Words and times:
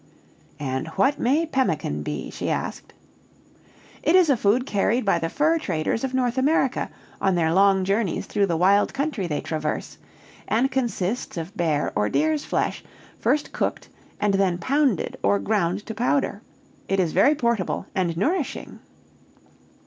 "And 0.59 0.87
what 0.97 1.19
may 1.19 1.45
pemmican 1.45 2.01
be?" 2.01 2.31
she 2.31 2.49
asked. 2.49 2.91
"It 4.01 4.15
is 4.15 4.31
food 4.31 4.65
carried 4.65 5.05
by 5.05 5.19
the 5.19 5.29
fur 5.29 5.59
traders 5.59 6.03
of 6.03 6.15
North 6.15 6.39
America 6.39 6.89
on 7.21 7.35
their 7.35 7.53
long 7.53 7.85
journeys 7.85 8.25
through 8.25 8.47
the 8.47 8.57
wild 8.57 8.95
country 8.95 9.27
they 9.27 9.41
traverse; 9.41 9.99
and 10.47 10.71
consists 10.71 11.37
of 11.37 11.55
bear 11.55 11.93
or 11.95 12.09
deer's 12.09 12.45
flesh, 12.45 12.83
first 13.19 13.51
cooked 13.51 13.89
and 14.19 14.33
then 14.33 14.57
pounded 14.57 15.17
or 15.21 15.37
ground 15.37 15.85
to 15.85 15.93
powder. 15.93 16.41
It 16.87 16.99
is 16.99 17.13
very 17.13 17.35
portable, 17.35 17.85
and 17.93 18.17
nourishing." 18.17 18.79